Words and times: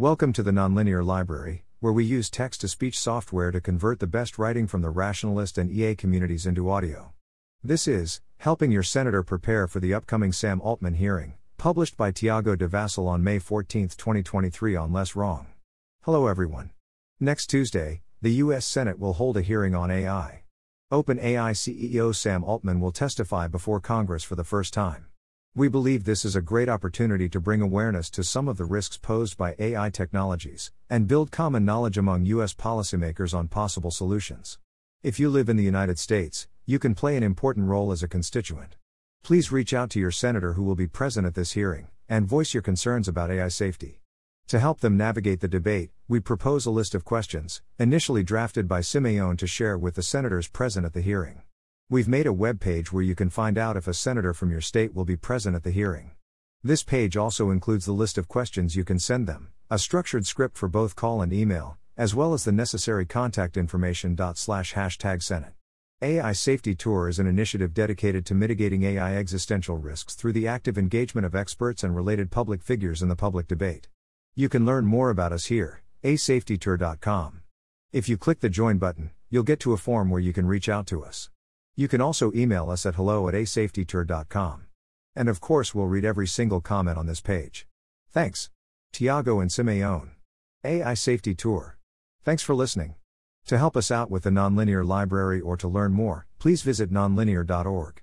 Welcome 0.00 0.32
to 0.32 0.42
the 0.42 0.50
Nonlinear 0.50 1.04
Library, 1.04 1.66
where 1.80 1.92
we 1.92 2.06
use 2.06 2.30
text 2.30 2.62
to 2.62 2.68
speech 2.68 2.98
software 2.98 3.50
to 3.50 3.60
convert 3.60 4.00
the 4.00 4.06
best 4.06 4.38
writing 4.38 4.66
from 4.66 4.80
the 4.80 4.88
rationalist 4.88 5.58
and 5.58 5.70
EA 5.70 5.94
communities 5.94 6.46
into 6.46 6.70
audio. 6.70 7.12
This 7.62 7.86
is 7.86 8.22
Helping 8.38 8.72
Your 8.72 8.82
Senator 8.82 9.22
Prepare 9.22 9.66
for 9.66 9.78
the 9.78 9.92
Upcoming 9.92 10.32
Sam 10.32 10.62
Altman 10.62 10.94
Hearing, 10.94 11.34
published 11.58 11.98
by 11.98 12.12
Tiago 12.12 12.56
de 12.56 12.66
Vassal 12.66 13.08
on 13.08 13.22
May 13.22 13.38
14, 13.38 13.88
2023, 13.88 14.74
on 14.74 14.90
Less 14.90 15.14
Wrong. 15.14 15.48
Hello, 16.04 16.28
everyone. 16.28 16.70
Next 17.20 17.48
Tuesday, 17.48 18.00
the 18.22 18.32
U.S. 18.44 18.64
Senate 18.64 18.98
will 18.98 19.12
hold 19.12 19.36
a 19.36 19.42
hearing 19.42 19.74
on 19.74 19.90
AI. 19.90 20.44
OpenAI 20.90 21.52
CEO 21.52 22.14
Sam 22.14 22.42
Altman 22.42 22.80
will 22.80 22.90
testify 22.90 23.48
before 23.48 23.80
Congress 23.80 24.24
for 24.24 24.34
the 24.34 24.44
first 24.44 24.72
time. 24.72 25.09
We 25.56 25.66
believe 25.66 26.04
this 26.04 26.24
is 26.24 26.36
a 26.36 26.40
great 26.40 26.68
opportunity 26.68 27.28
to 27.28 27.40
bring 27.40 27.60
awareness 27.60 28.08
to 28.10 28.22
some 28.22 28.46
of 28.46 28.56
the 28.56 28.64
risks 28.64 28.96
posed 28.96 29.36
by 29.36 29.56
AI 29.58 29.90
technologies, 29.90 30.70
and 30.88 31.08
build 31.08 31.32
common 31.32 31.64
knowledge 31.64 31.98
among 31.98 32.24
U.S. 32.26 32.54
policymakers 32.54 33.34
on 33.34 33.48
possible 33.48 33.90
solutions. 33.90 34.60
If 35.02 35.18
you 35.18 35.28
live 35.28 35.48
in 35.48 35.56
the 35.56 35.64
United 35.64 35.98
States, 35.98 36.46
you 36.66 36.78
can 36.78 36.94
play 36.94 37.16
an 37.16 37.24
important 37.24 37.66
role 37.66 37.90
as 37.90 38.00
a 38.00 38.06
constituent. 38.06 38.76
Please 39.24 39.50
reach 39.50 39.74
out 39.74 39.90
to 39.90 39.98
your 39.98 40.12
senator 40.12 40.52
who 40.52 40.62
will 40.62 40.76
be 40.76 40.86
present 40.86 41.26
at 41.26 41.34
this 41.34 41.52
hearing, 41.52 41.88
and 42.08 42.28
voice 42.28 42.54
your 42.54 42.62
concerns 42.62 43.08
about 43.08 43.32
AI 43.32 43.48
safety. 43.48 44.02
To 44.46 44.60
help 44.60 44.78
them 44.78 44.96
navigate 44.96 45.40
the 45.40 45.48
debate, 45.48 45.90
we 46.06 46.20
propose 46.20 46.64
a 46.64 46.70
list 46.70 46.94
of 46.94 47.04
questions, 47.04 47.60
initially 47.76 48.22
drafted 48.22 48.68
by 48.68 48.82
Siméon 48.82 49.36
to 49.38 49.48
share 49.48 49.76
with 49.76 49.96
the 49.96 50.02
senators 50.04 50.46
present 50.46 50.86
at 50.86 50.92
the 50.92 51.02
hearing. 51.02 51.42
We've 51.92 52.06
made 52.06 52.28
a 52.28 52.32
web 52.32 52.60
page 52.60 52.92
where 52.92 53.02
you 53.02 53.16
can 53.16 53.30
find 53.30 53.58
out 53.58 53.76
if 53.76 53.88
a 53.88 53.94
senator 53.94 54.32
from 54.32 54.52
your 54.52 54.60
state 54.60 54.94
will 54.94 55.04
be 55.04 55.16
present 55.16 55.56
at 55.56 55.64
the 55.64 55.72
hearing. 55.72 56.12
This 56.62 56.84
page 56.84 57.16
also 57.16 57.50
includes 57.50 57.84
the 57.84 57.90
list 57.90 58.16
of 58.16 58.28
questions 58.28 58.76
you 58.76 58.84
can 58.84 59.00
send 59.00 59.26
them, 59.26 59.48
a 59.68 59.76
structured 59.76 60.24
script 60.24 60.56
for 60.56 60.68
both 60.68 60.94
call 60.94 61.20
and 61.20 61.32
email, 61.32 61.78
as 61.96 62.14
well 62.14 62.32
as 62.32 62.44
the 62.44 62.52
necessary 62.52 63.06
contact 63.06 63.56
information. 63.56 64.16
Slash 64.36 64.74
hashtag 64.74 65.20
Senate. 65.20 65.54
AI 66.00 66.30
Safety 66.30 66.76
Tour 66.76 67.08
is 67.08 67.18
an 67.18 67.26
initiative 67.26 67.74
dedicated 67.74 68.24
to 68.26 68.36
mitigating 68.36 68.84
AI 68.84 69.16
existential 69.16 69.76
risks 69.76 70.14
through 70.14 70.34
the 70.34 70.46
active 70.46 70.78
engagement 70.78 71.26
of 71.26 71.34
experts 71.34 71.82
and 71.82 71.96
related 71.96 72.30
public 72.30 72.62
figures 72.62 73.02
in 73.02 73.08
the 73.08 73.16
public 73.16 73.48
debate. 73.48 73.88
You 74.36 74.48
can 74.48 74.64
learn 74.64 74.84
more 74.84 75.10
about 75.10 75.32
us 75.32 75.46
here, 75.46 75.82
aisafetytour.com. 76.04 77.40
If 77.92 78.08
you 78.08 78.16
click 78.16 78.38
the 78.38 78.48
join 78.48 78.78
button, 78.78 79.10
you'll 79.28 79.42
get 79.42 79.58
to 79.58 79.72
a 79.72 79.76
form 79.76 80.08
where 80.08 80.20
you 80.20 80.32
can 80.32 80.46
reach 80.46 80.68
out 80.68 80.86
to 80.86 81.02
us. 81.02 81.30
You 81.80 81.88
can 81.88 82.02
also 82.02 82.30
email 82.34 82.68
us 82.68 82.84
at 82.84 82.96
hello 82.96 83.26
at 83.26 83.32
aisafetytour.com. 83.32 84.66
And 85.16 85.30
of 85.30 85.40
course, 85.40 85.74
we'll 85.74 85.86
read 85.86 86.04
every 86.04 86.26
single 86.26 86.60
comment 86.60 86.98
on 86.98 87.06
this 87.06 87.22
page. 87.22 87.66
Thanks. 88.10 88.50
Tiago 88.92 89.40
and 89.40 89.50
Siméon. 89.50 90.10
AI 90.62 90.92
Safety 90.92 91.34
Tour. 91.34 91.78
Thanks 92.22 92.42
for 92.42 92.54
listening. 92.54 92.96
To 93.46 93.56
help 93.56 93.78
us 93.78 93.90
out 93.90 94.10
with 94.10 94.24
the 94.24 94.30
Nonlinear 94.30 94.86
Library 94.86 95.40
or 95.40 95.56
to 95.56 95.68
learn 95.68 95.92
more, 95.92 96.26
please 96.38 96.60
visit 96.60 96.92
nonlinear.org. 96.92 98.02